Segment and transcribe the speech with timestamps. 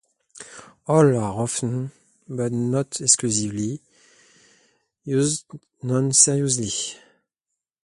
[0.87, 1.91] All are often,
[2.27, 3.81] but not exclusively,
[5.03, 5.45] used
[5.83, 6.95] non-seriously.